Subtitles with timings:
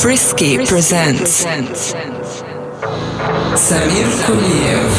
[0.00, 1.44] Frisky presents
[3.56, 4.92] Samir Kuliev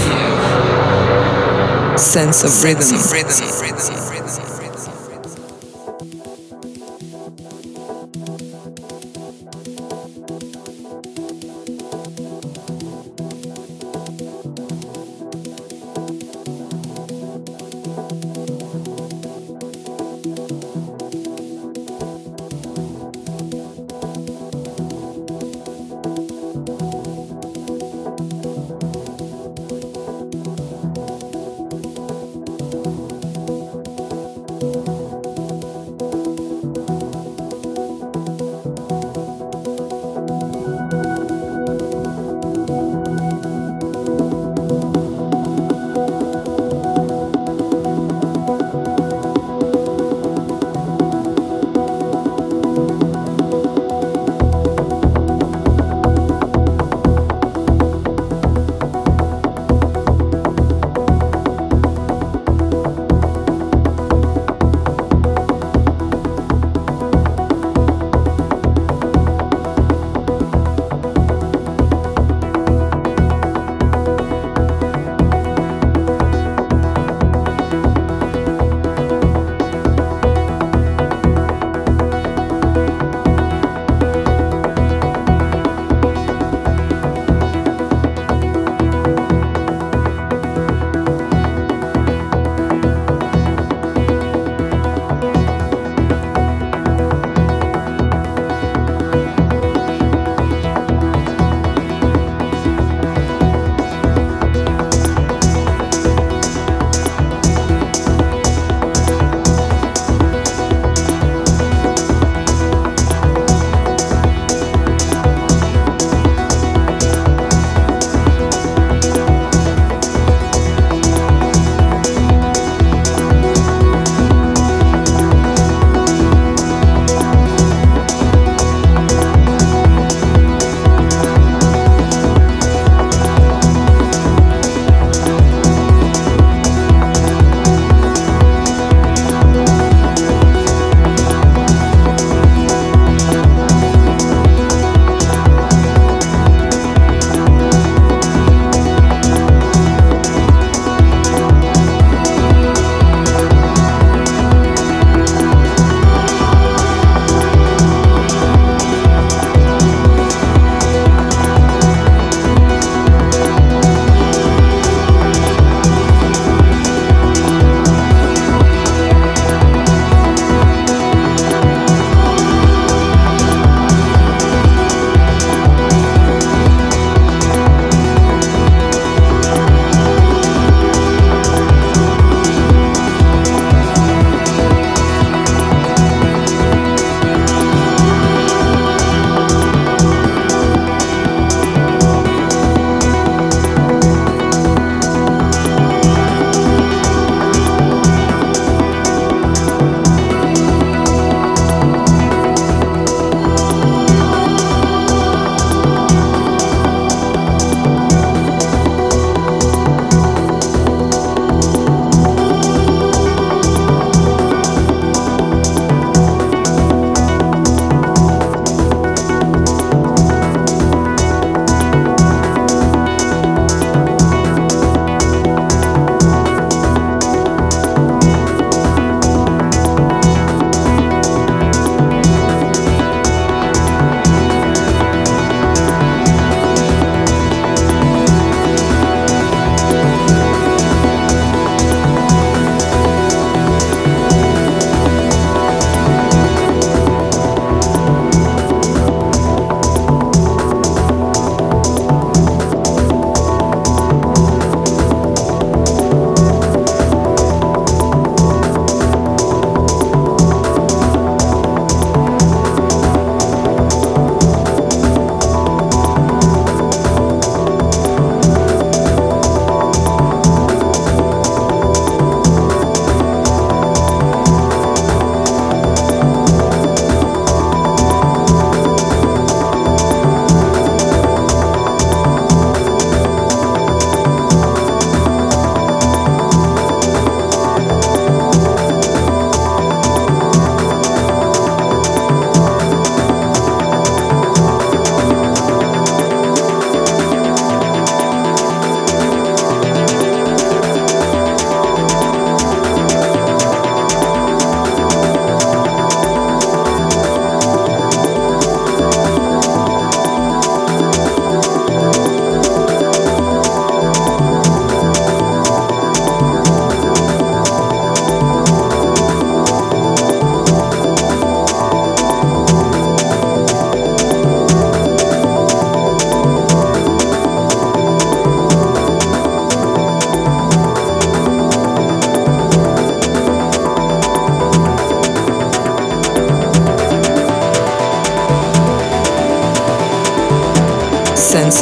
[1.98, 2.82] Sense of Rhythm.
[2.82, 4.47] sense of rhythm,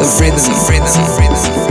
[0.04, 1.65] rhythm, rhythm.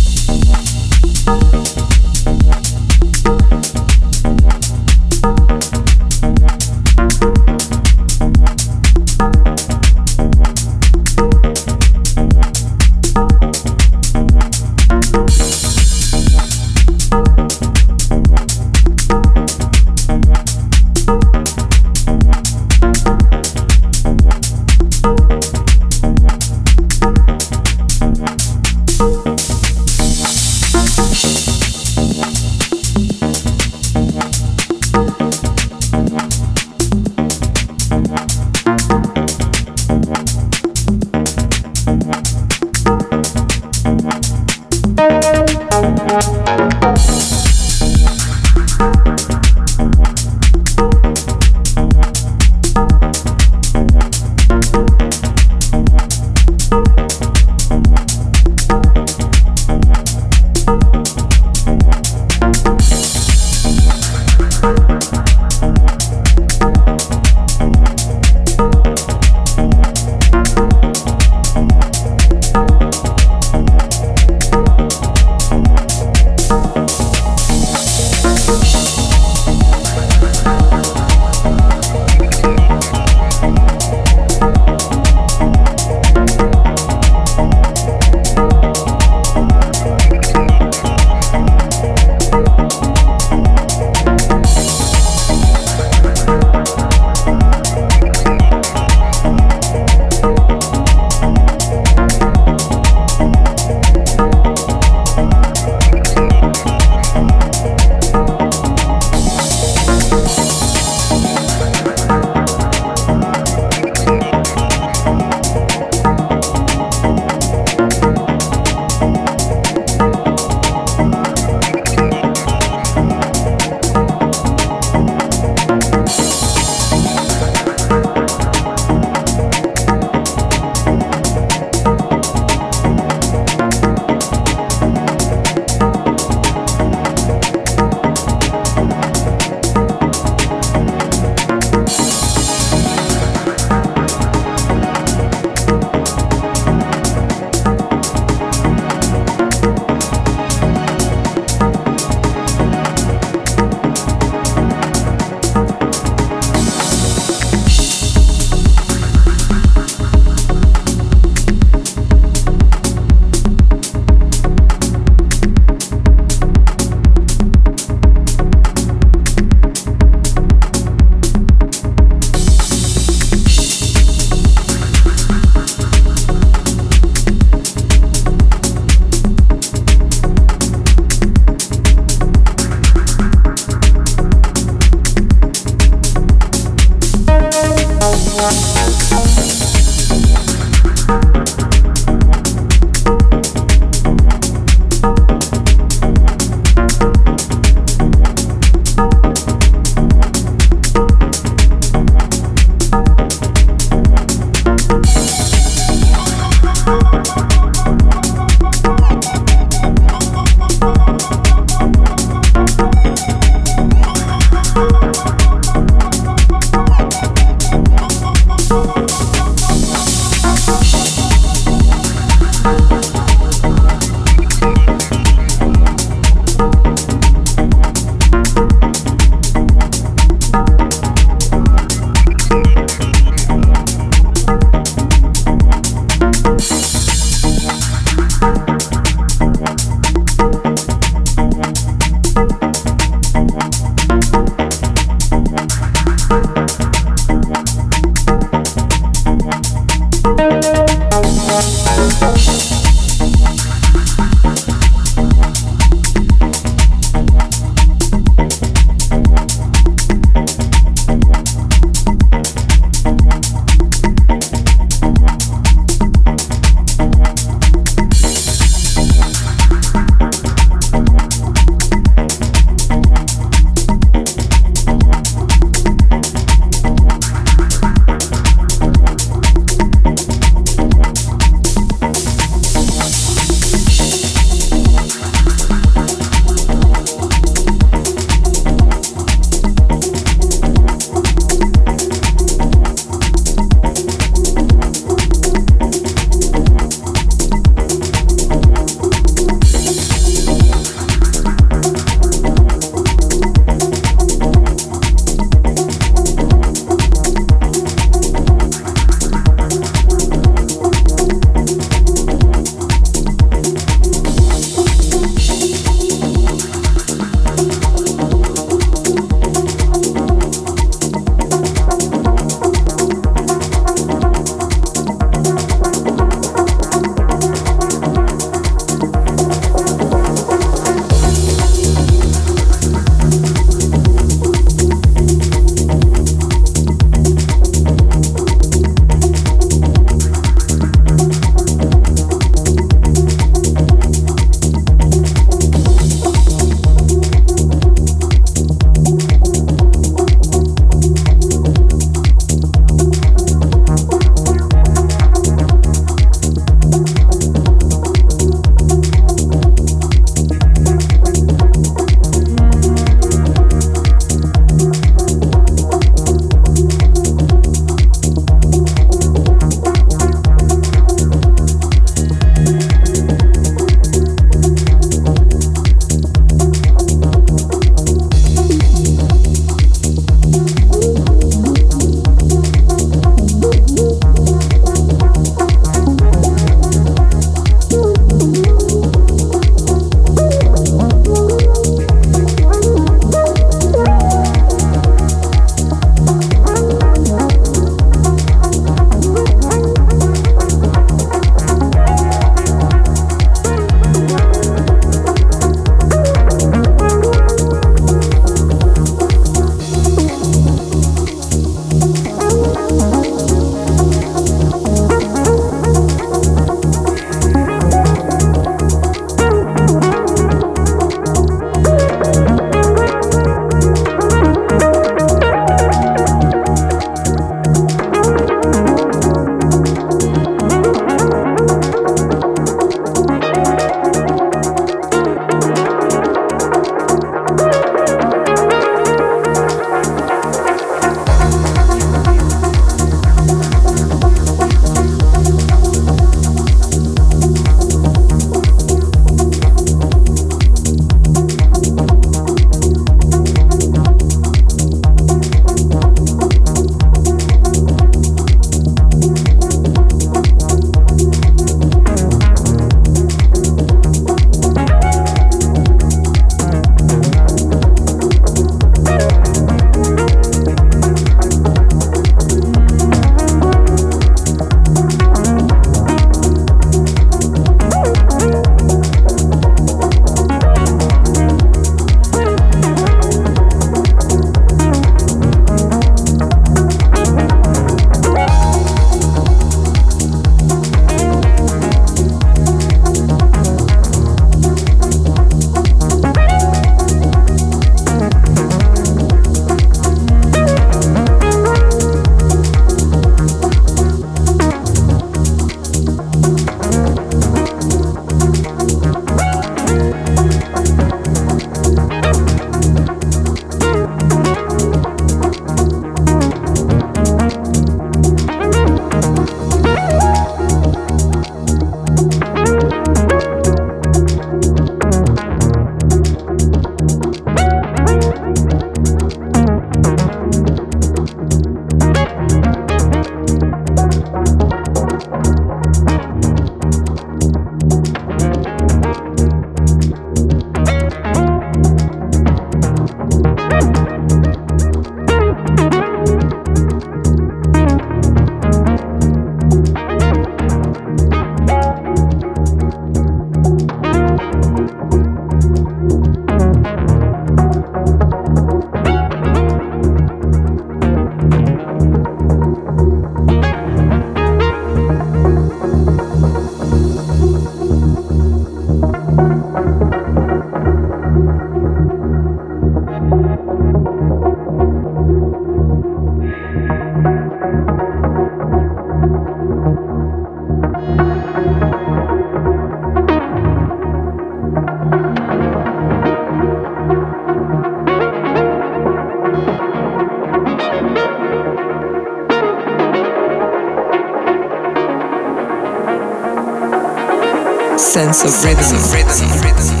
[598.33, 600.00] Sense of rhythm.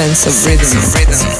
[0.00, 1.39] Sense of rhythm.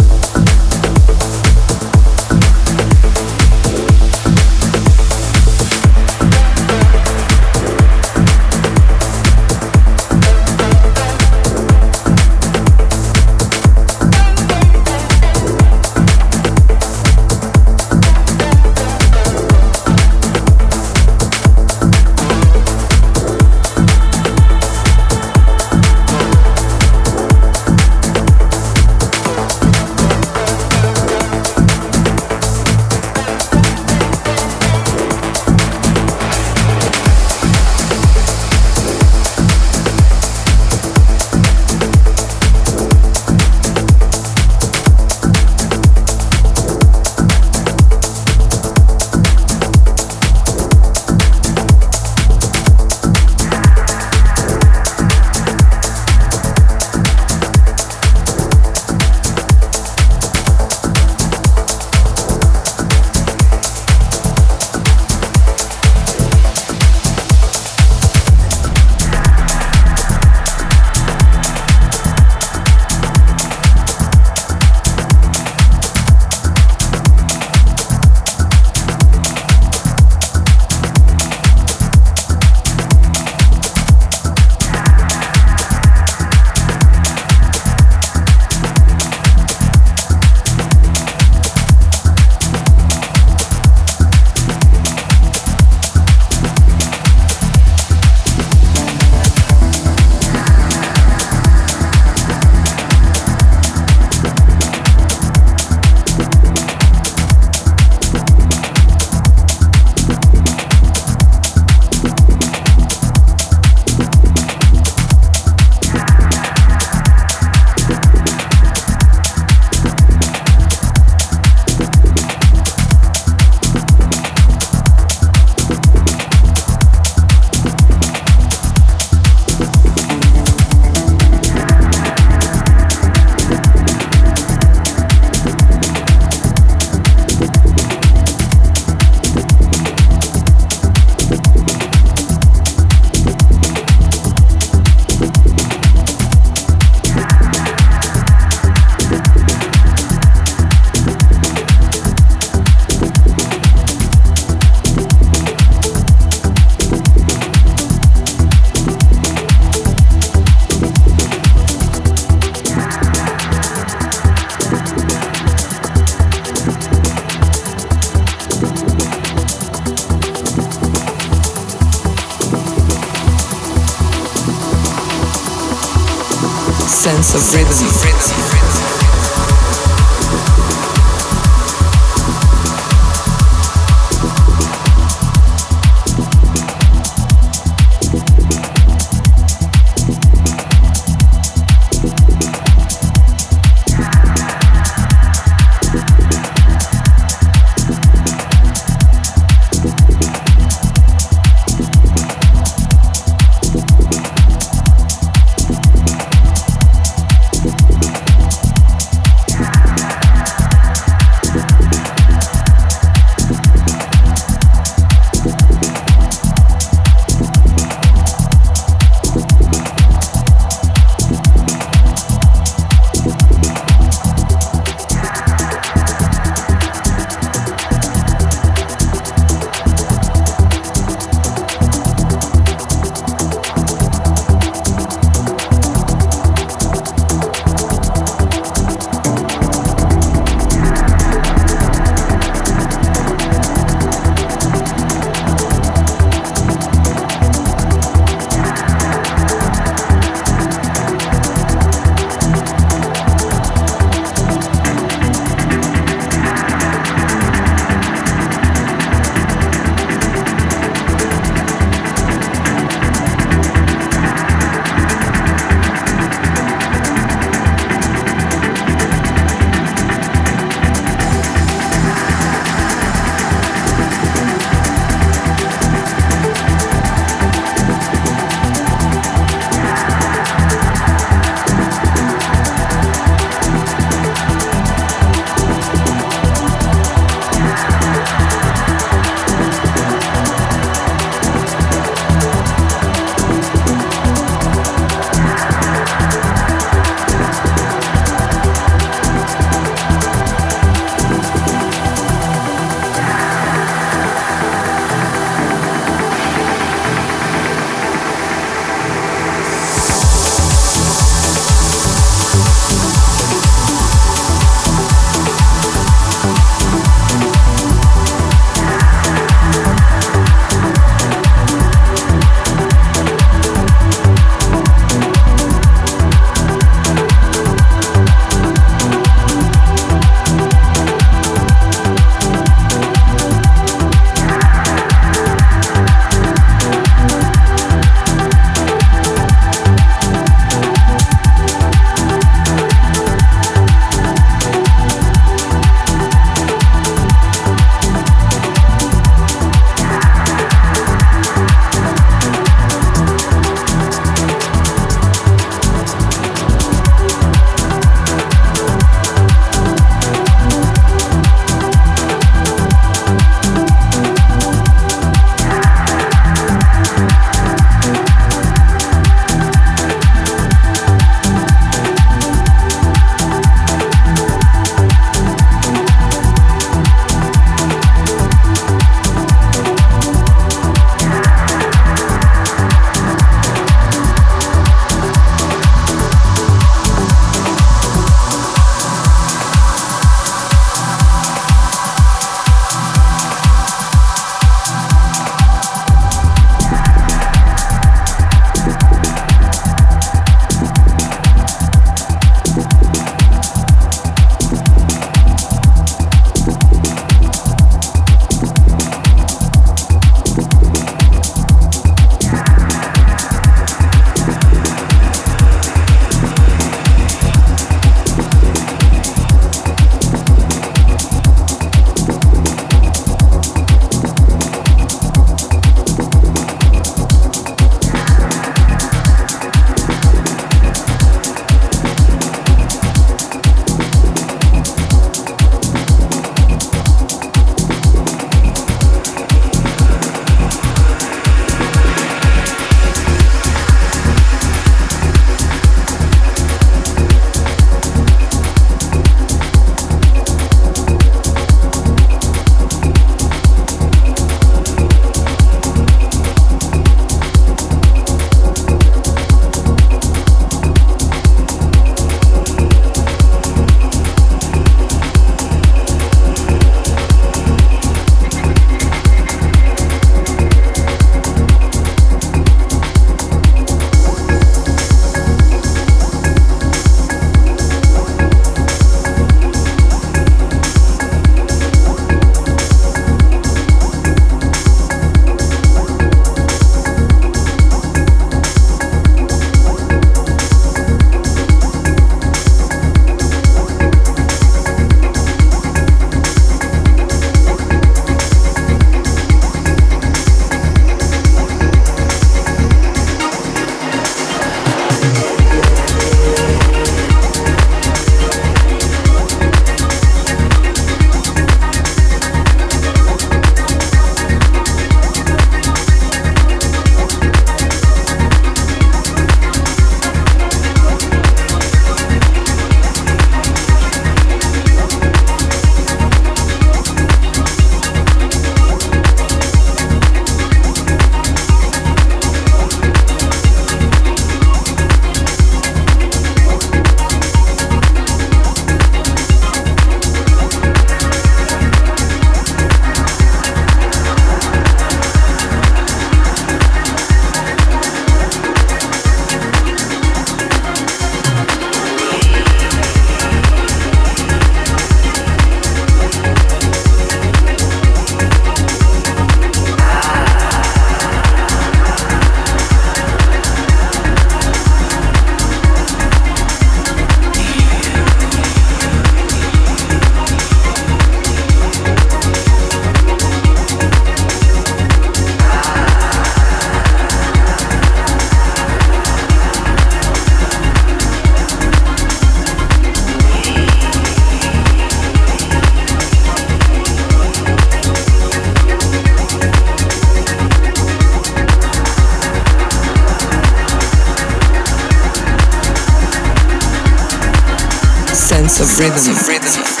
[599.17, 600.00] Of rhythm.